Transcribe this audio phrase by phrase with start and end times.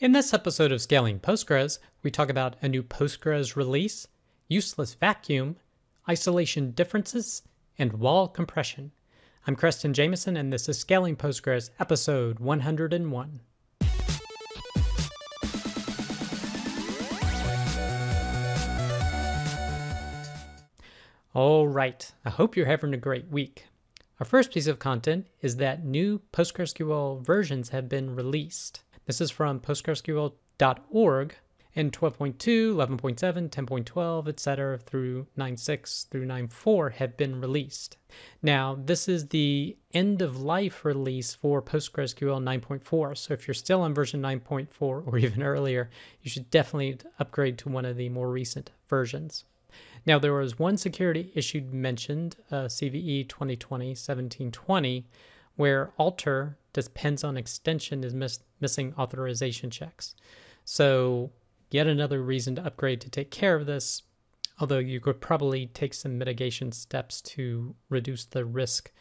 [0.00, 4.08] In this episode of Scaling Postgres, we talk about a new Postgres release,
[4.48, 5.56] useless vacuum,
[6.08, 7.42] isolation differences,
[7.78, 8.92] and WAL compression.
[9.46, 13.40] I'm Creston Jamison, and this is Scaling Postgres, episode 101.
[21.34, 23.66] All right, I hope you're having a great week.
[24.18, 28.80] Our first piece of content is that new PostgreSQL versions have been released.
[29.10, 31.34] This is from postgresql.org
[31.74, 34.78] and 12.2, 11.7, 10.12, etc.
[34.78, 37.96] through 9.6 through 9.4 have been released.
[38.40, 43.18] Now, this is the end of life release for PostgreSQL 9.4.
[43.18, 45.90] So if you're still on version 9.4 or even earlier,
[46.22, 49.44] you should definitely upgrade to one of the more recent versions.
[50.06, 55.02] Now, there was one security issue mentioned, uh, CVE 2020-1720,
[55.56, 60.14] where alter depends on extension is miss- missing authorization checks.
[60.64, 61.30] So,
[61.70, 64.02] yet another reason to upgrade to take care of this,
[64.60, 68.92] although you could probably take some mitigation steps to reduce the risk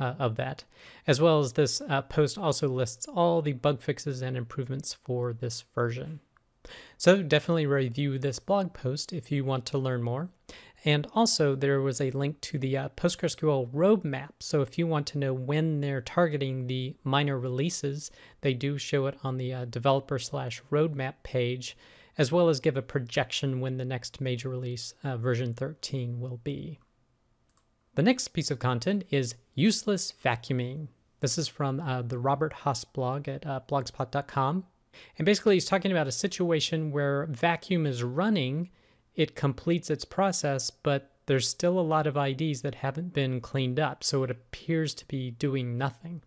[0.00, 0.64] uh, of that.
[1.06, 5.32] As well as this uh, post also lists all the bug fixes and improvements for
[5.32, 6.20] this version.
[6.96, 10.30] So definitely review this blog post if you want to learn more.
[10.84, 14.30] And also, there was a link to the uh, PostgreSQL roadmap.
[14.40, 18.10] So if you want to know when they're targeting the minor releases,
[18.42, 21.74] they do show it on the uh, developer slash roadmap page,
[22.18, 26.40] as well as give a projection when the next major release, uh, version 13, will
[26.44, 26.78] be.
[27.94, 30.88] The next piece of content is useless vacuuming.
[31.20, 34.64] This is from uh, the Robert Haas blog at uh, blogspot.com.
[35.16, 38.68] And basically, he's talking about a situation where vacuum is running,
[39.14, 43.80] it completes its process, but there's still a lot of IDs that haven't been cleaned
[43.80, 44.04] up.
[44.04, 46.22] So it appears to be doing nothing.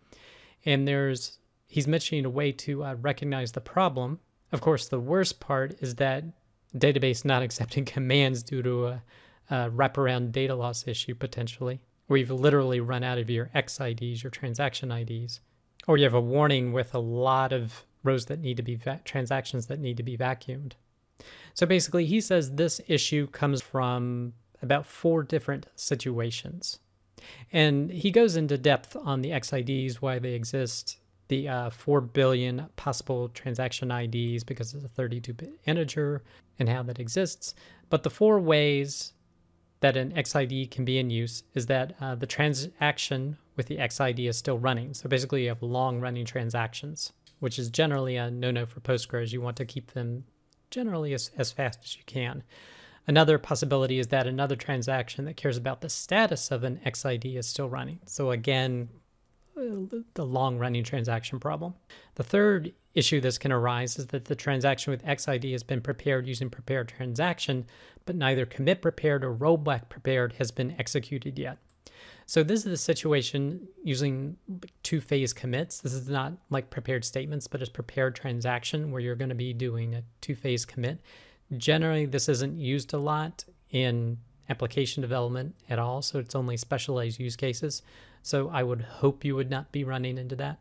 [0.65, 4.19] And there's, he's mentioning a way to uh, recognize the problem.
[4.51, 6.23] Of course, the worst part is that
[6.75, 9.03] database not accepting commands due to a,
[9.49, 14.31] a wraparound data loss issue potentially, where you've literally run out of your XIDs, your
[14.31, 15.41] transaction IDs,
[15.87, 19.01] or you have a warning with a lot of rows that need to be va-
[19.03, 20.73] transactions that need to be vacuumed.
[21.53, 26.79] So basically, he says this issue comes from about four different situations.
[27.51, 30.97] And he goes into depth on the XIDs, why they exist,
[31.29, 36.23] the uh, 4 billion possible transaction IDs because it's a 32 bit integer
[36.59, 37.53] and how that exists.
[37.89, 39.13] But the four ways
[39.81, 44.29] that an XID can be in use is that uh, the transaction with the XID
[44.29, 44.93] is still running.
[44.93, 49.31] So basically, you have long running transactions which is generally a no no for Postgres.
[49.31, 50.23] You want to keep them
[50.71, 52.43] generally as, as fast as you can.
[53.07, 57.47] Another possibility is that another transaction that cares about the status of an XID is
[57.47, 57.99] still running.
[58.05, 58.89] So, again,
[59.57, 61.73] uh, the long running transaction problem.
[62.15, 66.27] The third issue this can arise is that the transaction with XID has been prepared
[66.27, 67.65] using prepared transaction,
[68.05, 71.57] but neither commit prepared or rollback prepared has been executed yet.
[72.29, 74.35] So this is the situation using
[74.83, 75.79] two-phase commits.
[75.79, 79.53] This is not like prepared statements, but it's prepared transaction where you're going to be
[79.53, 80.99] doing a two-phase commit.
[81.55, 84.17] Generally, this isn't used a lot in
[84.49, 87.81] application development at all, so it's only specialized use cases.
[88.23, 90.59] So I would hope you would not be running into that.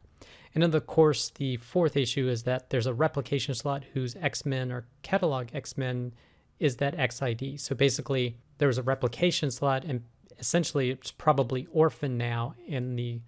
[0.54, 4.86] And of course, the fourth issue is that there's a replication slot whose XMIN or
[5.02, 6.12] catalog XMIN
[6.60, 7.58] is that XID.
[7.58, 10.02] So basically, there was a replication slot and
[10.38, 13.20] essentially it's probably orphaned now and the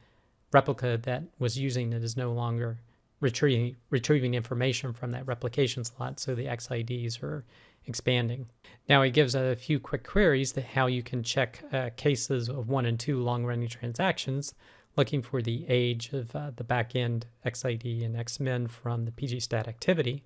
[0.53, 2.79] replica that was using it is no longer
[3.21, 7.45] retrieving retrieving information from that replication slot so the xids are
[7.87, 8.47] expanding.
[8.89, 12.69] Now he gives a few quick queries that how you can check uh, cases of
[12.69, 14.55] one and two long running transactions
[14.97, 20.23] looking for the age of uh, the backend xid and xmin from the pgstat activity.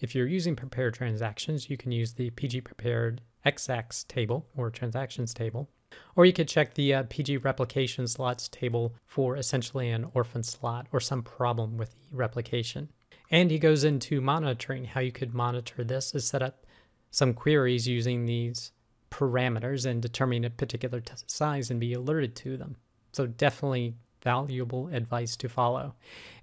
[0.00, 5.34] If you're using prepared transactions you can use the pg prepared xacts table or transactions
[5.34, 5.68] table
[6.16, 10.86] or you could check the uh, PG replication slots table for essentially an orphan slot
[10.92, 12.88] or some problem with the replication.
[13.30, 14.84] And he goes into monitoring.
[14.84, 16.66] How you could monitor this is set up
[17.10, 18.72] some queries using these
[19.10, 22.76] parameters and determine a particular size and be alerted to them.
[23.12, 25.94] So definitely valuable advice to follow.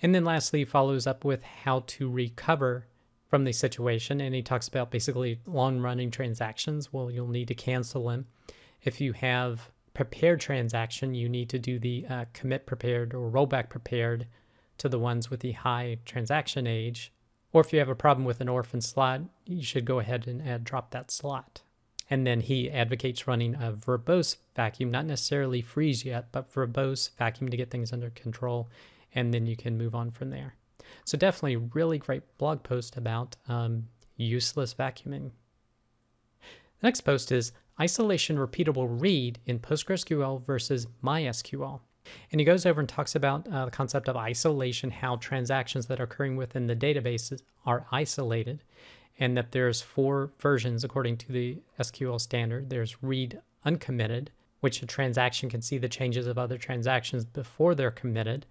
[0.01, 2.87] And then lastly, follows up with how to recover
[3.27, 4.21] from the situation.
[4.21, 6.91] And he talks about basically long running transactions.
[6.91, 8.25] Well, you'll need to cancel them
[8.83, 13.69] if you have prepared transaction, you need to do the uh, commit prepared or rollback
[13.69, 14.27] prepared
[14.77, 17.11] to the ones with the high transaction age.
[17.51, 20.41] Or if you have a problem with an orphan slot, you should go ahead and
[20.41, 21.61] add drop that slot.
[22.09, 27.49] And then he advocates running a verbose vacuum, not necessarily freeze yet, but verbose vacuum
[27.49, 28.69] to get things under control.
[29.13, 30.55] And then you can move on from there.
[31.05, 35.31] So definitely really great blog post about um, useless vacuuming.
[36.41, 41.79] The next post is isolation repeatable read in PostgreSQL versus MySQL.
[42.31, 45.99] And he goes over and talks about uh, the concept of isolation, how transactions that
[45.99, 48.63] are occurring within the databases are isolated,
[49.19, 52.69] and that there's four versions according to the SQL standard.
[52.69, 57.91] There's read uncommitted, which a transaction can see the changes of other transactions before they're
[57.91, 58.45] committed,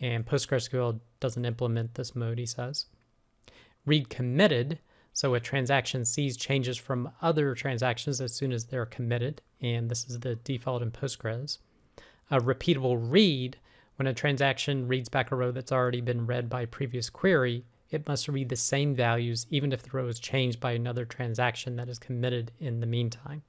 [0.00, 2.86] and PostgreSQL doesn't implement this mode, he says.
[3.84, 4.78] Read committed,
[5.12, 10.08] so a transaction sees changes from other transactions as soon as they're committed, and this
[10.08, 11.58] is the default in Postgres.
[12.30, 13.58] A repeatable read,
[13.96, 17.64] when a transaction reads back a row that's already been read by a previous query,
[17.90, 21.76] it must read the same values even if the row is changed by another transaction
[21.76, 23.42] that is committed in the meantime.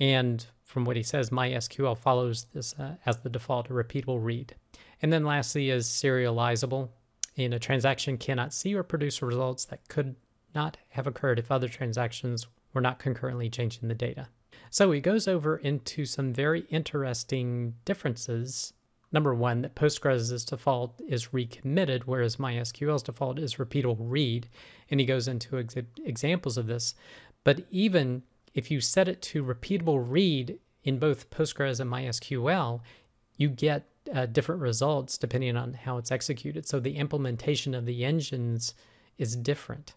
[0.00, 4.54] And from what he says, MySQL follows this uh, as the default, a repeatable read.
[5.00, 6.88] And then lastly is serializable.
[7.36, 10.16] And a transaction cannot see or produce results that could
[10.56, 14.26] not have occurred if other transactions were not concurrently changing the data.
[14.70, 18.72] So he goes over into some very interesting differences.
[19.12, 24.48] Number one, that Postgres' default is read committed, whereas MySQL's default is repeatable read.
[24.90, 26.94] And he goes into ex- examples of this.
[27.44, 28.22] But even
[28.54, 32.80] if you set it to repeatable read in both Postgres and MySQL,
[33.36, 36.66] you get uh, different results depending on how it's executed.
[36.66, 38.74] So the implementation of the engines
[39.18, 39.94] is different.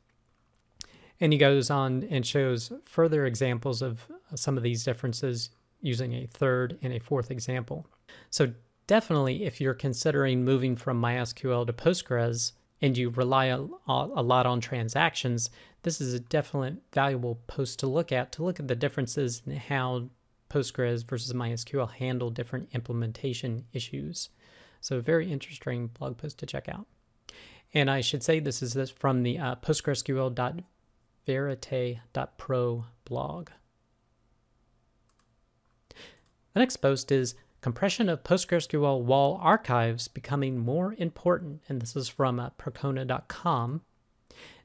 [1.21, 5.49] And he goes on and shows further examples of some of these differences
[5.81, 7.85] using a third and a fourth example.
[8.29, 8.53] So,
[8.87, 14.45] definitely, if you're considering moving from MySQL to Postgres and you rely a, a lot
[14.45, 15.49] on transactions,
[15.83, 19.55] this is a definitely valuable post to look at to look at the differences in
[19.55, 20.09] how
[20.49, 24.29] Postgres versus MySQL handle different implementation issues.
[24.81, 26.87] So, very interesting blog post to check out.
[27.73, 30.33] And I should say this is from the uh, PostgreSQL
[31.29, 33.49] verite.pro blog.
[36.53, 42.09] The next post is compression of PostgreSQL WAL archives becoming more important, and this is
[42.09, 43.81] from uh, Percona.com.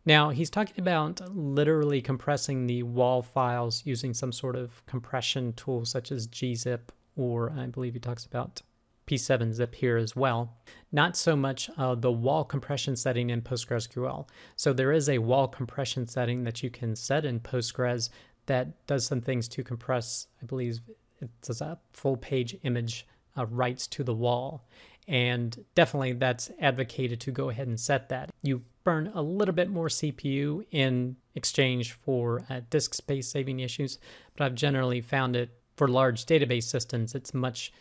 [0.07, 5.85] Now, he's talking about literally compressing the WAL files using some sort of compression tool
[5.85, 6.81] such as gzip,
[7.15, 8.63] or I believe he talks about
[9.07, 10.57] P7zip here as well.
[10.93, 14.29] Not so much uh, the WAL compression setting in PostgreSQL.
[14.57, 18.11] So there is a WAL compression setting that you can set in Postgres
[18.47, 20.81] that does some things to compress, I believe
[21.21, 23.07] it does a full page image
[23.37, 24.65] uh, writes to the WAL.
[25.07, 28.31] And definitely that's advocated to go ahead and set that.
[28.43, 33.99] You burn a little bit more CPU in exchange for uh, disk space saving issues,
[34.37, 37.73] but I've generally found it for large database systems, it's much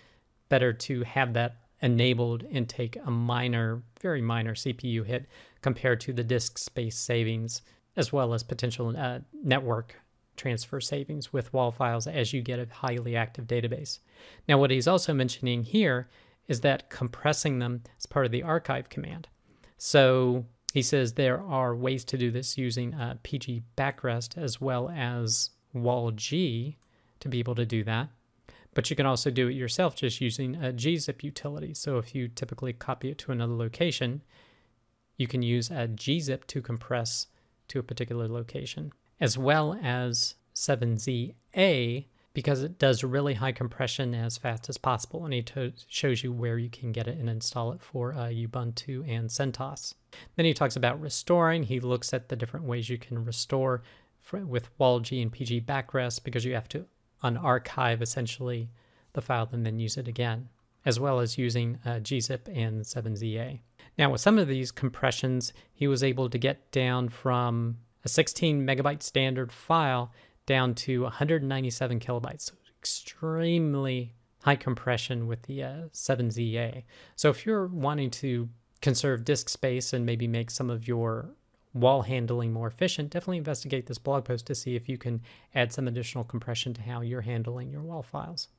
[0.53, 5.25] better to have that enabled and take a minor, very minor CPU hit
[5.63, 7.63] compared to the disk space savings,
[7.95, 9.95] as well as potential uh, network
[10.37, 13.97] transfer savings with WAL files as you get a highly active database.
[14.47, 16.07] Now, what he's also mentioning here
[16.47, 19.27] is that compressing them is part of the archive command.
[19.79, 24.91] So he says there are ways to do this using uh, PG backrest as well
[24.95, 26.77] as WAL-G
[27.21, 28.09] to be able to do that.
[28.73, 31.73] But you can also do it yourself just using a gzip utility.
[31.73, 34.21] So if you typically copy it to another location,
[35.17, 37.27] you can use a gzip to compress
[37.67, 44.37] to a particular location, as well as 7ZA because it does really high compression as
[44.37, 45.25] fast as possible.
[45.25, 49.07] And to- shows you where you can get it and install it for uh, Ubuntu
[49.07, 49.93] and CentOS.
[50.35, 51.63] Then he talks about restoring.
[51.63, 53.83] He looks at the different ways you can restore
[54.19, 56.85] for, with WAL-G and pgBackRest because you have to
[57.23, 58.69] unarchive essentially
[59.13, 60.49] the file and then use it again,
[60.85, 63.59] as well as using uh, gzip and 7ZA.
[63.97, 68.65] Now, with some of these compressions, he was able to get down from a 16
[68.65, 70.11] megabyte standard file
[70.45, 72.41] down to 197 kilobytes.
[72.41, 76.83] So extremely high compression with the uh, 7ZA.
[77.15, 78.49] So if you're wanting to
[78.81, 81.29] conserve disk space and maybe make some of your
[81.73, 85.21] WAL handling more efficient, definitely investigate this blog post to see if you can
[85.55, 88.49] add some additional compression to how you're handling your WAL files.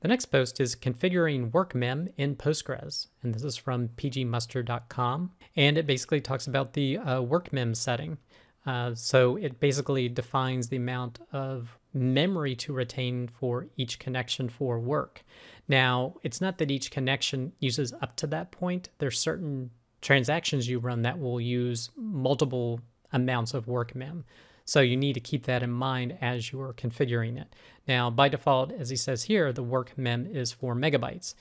[0.00, 5.86] The next post is configuring workmem in Postgres, and this is from pgmustard.com, and it
[5.86, 8.18] basically talks about the uh, workmem setting.
[8.64, 14.78] Uh, so it basically defines the amount of memory to retain for each connection for
[14.78, 15.24] work.
[15.68, 18.90] Now, it's not that each connection uses up to that point.
[18.98, 22.80] There's certain transactions you run that will use multiple
[23.12, 24.24] amounts of work mem.
[24.64, 27.54] So you need to keep that in mind as you are configuring it.
[27.86, 31.34] Now, by default, as he says here, the work mem is 4 megabytes.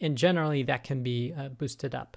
[0.00, 2.16] And generally, that can be uh, boosted up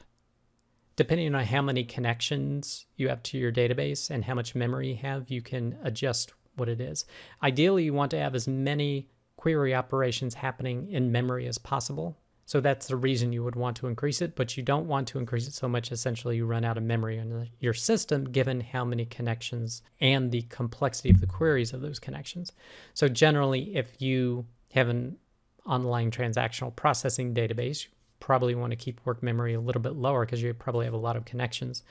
[0.96, 4.96] depending on how many connections you have to your database and how much memory you
[4.96, 7.06] have, you can adjust what it is.
[7.44, 12.18] Ideally, you want to have as many query operations happening in memory as possible.
[12.48, 15.18] So that's the reason you would want to increase it, but you don't want to
[15.18, 18.86] increase it so much essentially you run out of memory in your system given how
[18.86, 22.52] many connections and the complexity of the queries of those connections.
[22.94, 25.18] So generally, if you have an
[25.66, 30.24] online transactional processing database, you probably want to keep work memory a little bit lower
[30.24, 31.82] because you probably have a lot of connections.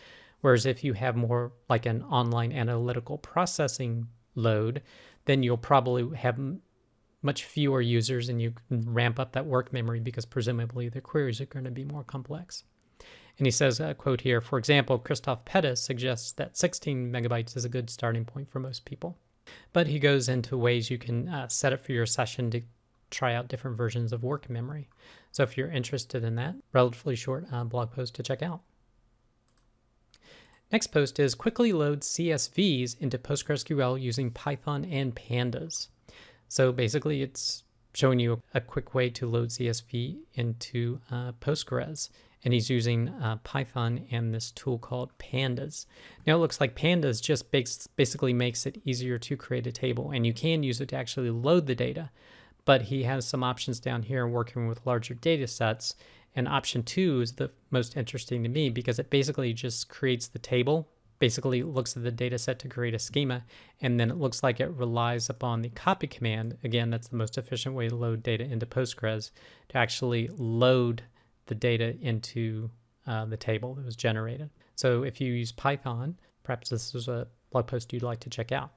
[0.40, 4.06] Whereas if you have more like an online analytical processing
[4.36, 4.82] load,
[5.24, 6.38] then you'll probably have
[7.24, 11.40] much fewer users and you can ramp up that work memory because presumably the queries
[11.40, 12.64] are going to be more complex.
[13.38, 17.64] And he says, a quote here, for example, Christophe Pettus suggests that 16 megabytes is
[17.64, 19.18] a good starting point for most people.
[19.72, 22.62] But he goes into ways you can uh, set it for your session to
[23.10, 24.88] try out different versions of work memory.
[25.32, 28.60] So if you're interested in that, relatively short uh, blog post to check out.
[30.72, 35.88] Next post is quickly load CSVs into PostgreSQL using Python and Pandas.
[36.48, 42.10] So basically, it's showing you a quick way to load CSV into uh, Postgres.
[42.44, 45.86] And he's using uh, Python and this tool called Pandas.
[46.26, 50.26] Now it looks like Pandas just basically makes it easier to create a table, and
[50.26, 52.10] you can use it to actually load the data.
[52.66, 55.94] But he has some options down here working with larger data sets.
[56.36, 60.38] And option two is the most interesting to me because it basically just creates the
[60.38, 63.44] table basically looks at the data set to create a schema,
[63.80, 66.56] and then it looks like it relies upon the copy command.
[66.64, 69.30] Again, that's the most efficient way to load data into Postgres
[69.68, 71.02] to actually load
[71.46, 72.70] the data into
[73.06, 74.48] uh, the table that was generated.
[74.76, 78.50] So if you use Python, perhaps this is a blog post you'd like to check
[78.52, 78.70] out.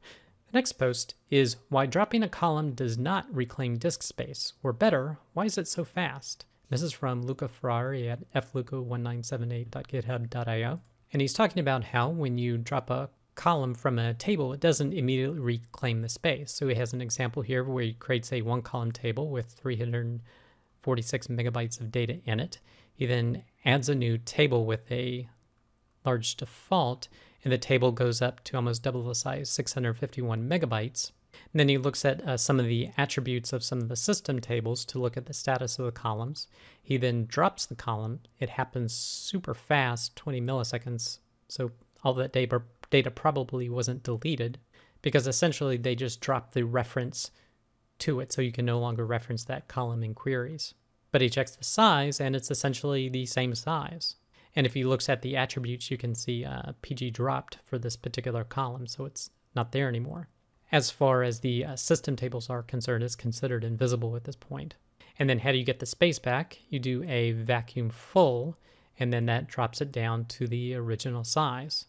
[0.00, 5.18] The next post is why dropping a column does not reclaim disk space, or better,
[5.32, 6.44] why is it so fast?
[6.68, 10.80] This is from Luca Ferrari at fluca1978.github.io.
[11.12, 14.92] And he's talking about how when you drop a column from a table, it doesn't
[14.92, 16.52] immediately reclaim the space.
[16.52, 21.26] So he has an example here where he creates a one column table with 346
[21.28, 22.58] megabytes of data in it.
[22.92, 25.28] He then adds a new table with a
[26.04, 27.08] large default,
[27.42, 31.10] and the table goes up to almost double the size, 651 megabytes.
[31.54, 34.40] And then he looks at uh, some of the attributes of some of the system
[34.40, 36.48] tables to look at the status of the columns.
[36.82, 38.18] He then drops the column.
[38.40, 41.20] It happens super fast, 20 milliseconds.
[41.46, 41.70] So
[42.02, 44.58] all that data, data probably wasn't deleted
[45.00, 47.30] because essentially they just dropped the reference
[48.00, 50.74] to it so you can no longer reference that column in queries.
[51.12, 54.16] But he checks the size and it's essentially the same size.
[54.56, 57.94] And if he looks at the attributes, you can see uh, PG dropped for this
[57.96, 60.26] particular column, so it's not there anymore
[60.72, 64.74] as far as the uh, system tables are concerned, is considered invisible at this point.
[65.18, 66.58] And then how do you get the space back?
[66.68, 68.56] You do a vacuum full,
[68.98, 71.86] and then that drops it down to the original size.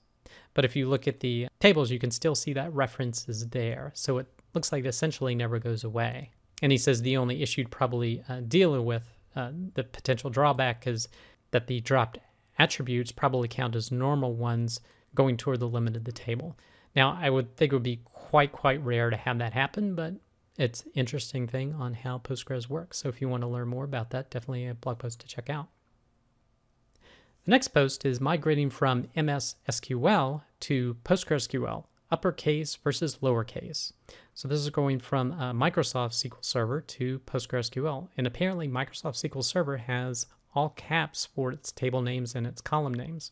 [0.54, 3.92] But if you look at the tables, you can still see that reference is there.
[3.96, 6.32] So it looks like it essentially never goes away.
[6.62, 9.04] And he says the only issue you'd probably uh, dealing with
[9.36, 11.08] uh, the potential drawback is
[11.52, 12.20] that the dropped
[12.58, 14.80] attributes probably count as normal ones
[15.14, 16.56] going toward the limit of the table.
[16.96, 20.14] Now, I would think it would be quite, quite rare to have that happen, but
[20.58, 22.98] it's interesting thing on how Postgres works.
[22.98, 25.50] So if you want to learn more about that, definitely a blog post to check
[25.50, 25.68] out.
[27.44, 33.92] The next post is migrating from MS SQL to PostgreSQL, uppercase versus lowercase.
[34.34, 38.08] So this is going from Microsoft SQL Server to PostgreSQL.
[38.18, 42.94] And apparently Microsoft SQL Server has all caps for its table names and its column
[42.94, 43.32] names.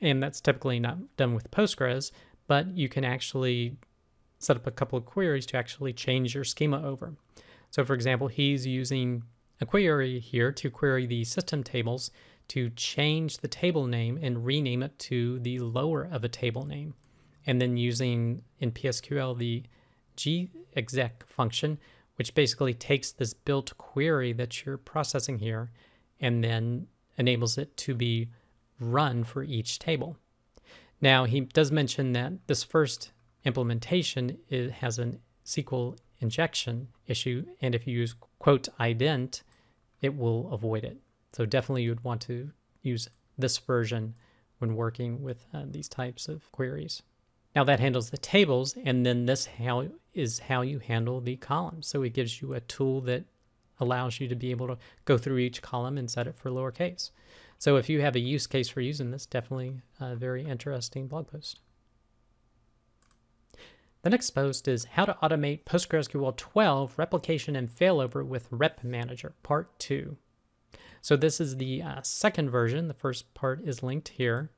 [0.00, 2.12] And that's typically not done with Postgres,
[2.46, 3.76] but you can actually
[4.38, 7.14] set up a couple of queries to actually change your schema over.
[7.70, 9.22] So for example, he's using
[9.60, 12.10] a query here to query the system tables
[12.48, 16.94] to change the table name and rename it to the lower of a table name.
[17.46, 19.64] And then using in PSQL the
[20.16, 21.78] gexec function,
[22.16, 25.70] which basically takes this built query that you're processing here
[26.20, 26.86] and then
[27.18, 28.28] enables it to be
[28.80, 30.16] run for each table.
[31.00, 33.12] Now, he does mention that this first
[33.46, 35.12] implementation has a
[35.44, 39.42] SQL injection issue, and if you use quote ident,
[40.02, 40.98] it will avoid it.
[41.32, 42.50] So definitely you would want to
[42.82, 44.14] use this version
[44.58, 47.02] when working with uh, these types of queries.
[47.54, 51.86] Now that handles the tables, and then this how is how you handle the columns.
[51.86, 53.24] So it gives you a tool that
[53.78, 57.10] allows you to be able to go through each column and set it for lowercase.
[57.58, 61.28] So if you have a use case for using this, definitely a very interesting blog
[61.28, 61.60] post.
[64.06, 69.34] The next post is How to Automate PostgreSQL 12 Replication and Failover with Rep Manager,
[69.42, 70.16] Part 2.
[71.02, 72.86] So this is the uh, second version.
[72.86, 74.52] The first part is linked here,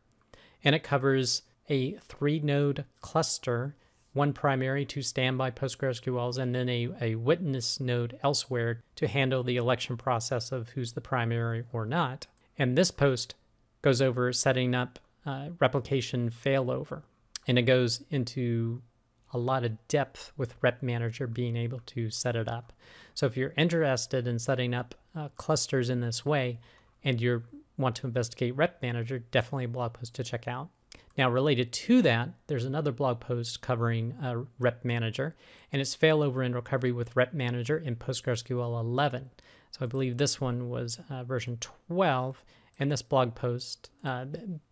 [0.62, 3.74] and it covers a three node cluster,
[4.12, 9.56] one primary, two standby PostgreSQLs, and then a, a witness node elsewhere to handle the
[9.56, 12.26] election process of who's the primary or not.
[12.58, 13.34] And this post
[13.80, 17.00] goes over setting up uh, replication failover,
[17.46, 18.82] and it goes into
[19.32, 22.72] a lot of depth with Rep Manager being able to set it up.
[23.14, 26.60] So if you're interested in setting up uh, clusters in this way
[27.04, 27.42] and you
[27.76, 30.68] want to investigate Rep Manager, definitely a blog post to check out.
[31.16, 35.34] Now, related to that, there's another blog post covering uh, Rep Manager,
[35.72, 39.30] and it's failover and recovery with Rep Manager in PostgreSQL 11.
[39.72, 42.44] So I believe this one was uh, version 12,
[42.78, 44.26] and this blog post, uh,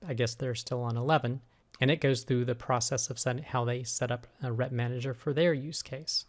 [0.07, 1.41] I guess they're still on 11,
[1.81, 5.15] and it goes through the process of setting, how they set up a Rep Manager
[5.15, 6.27] for their use case.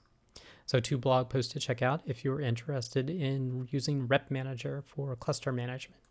[0.65, 5.15] So two blog posts to check out if you're interested in using Rep Manager for
[5.15, 6.01] cluster management.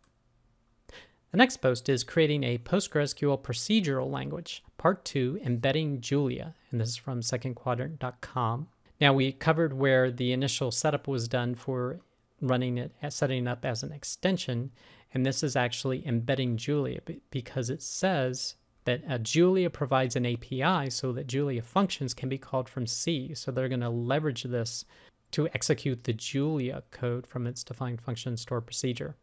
[1.31, 6.89] The next post is creating a PostgreSQL procedural language, part two, embedding Julia, and this
[6.89, 8.69] is from secondquadrant.com.
[9.01, 12.01] Now we covered where the initial setup was done for
[12.41, 14.71] running it, uh, setting up as an extension,
[15.13, 17.01] and this is actually embedding Julia
[17.31, 18.55] because it says
[18.87, 23.35] that uh, Julia provides an API so that Julia functions can be called from C.
[23.35, 24.85] So they're going to leverage this
[25.33, 29.17] to execute the Julia code from its defined function store procedure.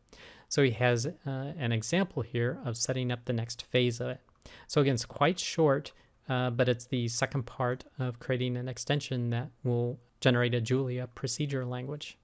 [0.50, 4.20] So he has uh, an example here of setting up the next phase of it.
[4.68, 5.94] So again, it's quite short,
[6.30, 11.08] uh, but it's the second part of creating an extension that will generate a Julia
[11.16, 12.18] procedure language.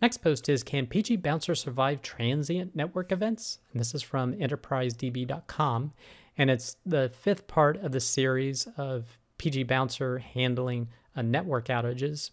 [0.00, 3.58] Next post is Can PgBouncer survive transient network events?
[3.72, 5.92] And this is from enterprisedb.com.
[6.36, 12.30] And it's the fifth part of the series of PgBouncer handling uh, network outages.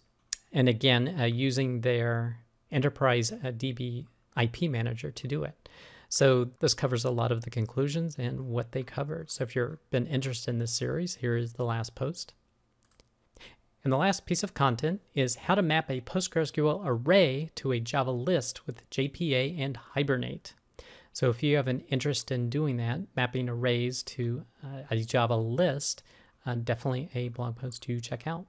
[0.52, 2.38] And again, uh, using their
[2.70, 4.06] enterprise uh, DB
[4.40, 5.68] IP manager to do it.
[6.08, 9.30] So this covers a lot of the conclusions and what they covered.
[9.30, 12.32] So if you've been interested in this series, here is the last post.
[13.86, 17.78] And the last piece of content is how to map a PostgreSQL array to a
[17.78, 20.54] Java list with JPA and Hibernate.
[21.12, 25.36] So if you have an interest in doing that, mapping arrays to uh, a Java
[25.36, 26.02] list,
[26.44, 28.46] uh, definitely a blog post to check out.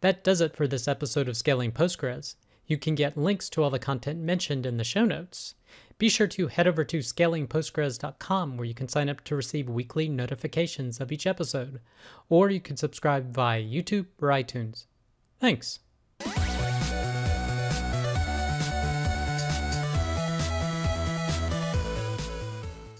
[0.00, 2.36] That does it for this episode of Scaling Postgres.
[2.68, 5.56] You can get links to all the content mentioned in the show notes.
[5.98, 10.08] Be sure to head over to scalingpostgres.com where you can sign up to receive weekly
[10.08, 11.80] notifications of each episode,
[12.28, 14.86] or you can subscribe via YouTube or iTunes.
[15.40, 15.80] Thanks.